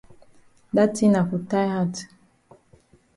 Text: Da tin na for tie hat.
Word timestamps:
Da 0.75 0.85
tin 0.95 1.11
na 1.13 1.21
for 1.29 1.41
tie 1.49 1.65
hat. 1.73 1.95